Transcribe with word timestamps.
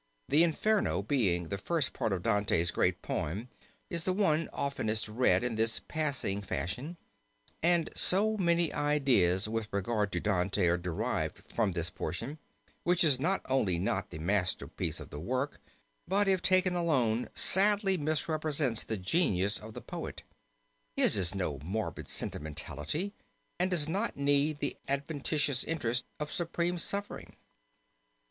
The 0.29 0.41
Inferno 0.43 1.03
being 1.03 1.49
the 1.49 1.59
first 1.59 1.93
part 1.93 2.11
of 2.11 2.23
Dante's 2.23 2.71
great 2.71 3.03
poem 3.03 3.49
is 3.87 4.03
the 4.03 4.13
one 4.13 4.49
oftenest 4.51 5.07
read 5.07 5.43
in 5.43 5.57
this 5.57 5.79
passing 5.87 6.41
fashion 6.41 6.97
and 7.61 7.87
so 7.95 8.35
many 8.35 8.73
ideas 8.73 9.47
with 9.47 9.71
regard 9.71 10.11
to 10.13 10.19
Dante 10.19 10.65
are 10.65 10.77
derived 10.79 11.43
from 11.53 11.73
this 11.73 11.91
portion, 11.91 12.39
which 12.81 13.03
is 13.03 13.19
not 13.19 13.41
only 13.47 13.77
not 13.77 14.09
the 14.09 14.17
masterpiece 14.17 14.99
of 14.99 15.11
the 15.11 15.19
work 15.19 15.61
but, 16.07 16.27
if 16.27 16.41
taken 16.41 16.75
alone, 16.75 17.29
sadly 17.35 17.95
misrepresents 17.95 18.81
the 18.81 18.97
genius 18.97 19.59
of 19.59 19.75
the 19.75 19.81
poet. 19.81 20.23
His 20.95 21.15
is 21.15 21.35
no 21.35 21.59
morbid 21.63 22.07
sentimentality 22.07 23.13
and 23.59 23.69
does 23.69 23.87
not 23.87 24.17
need 24.17 24.61
the 24.61 24.77
adventitious 24.87 25.63
interest 25.63 26.07
of 26.19 26.31
supreme 26.31 26.79
suffering. 26.79 27.35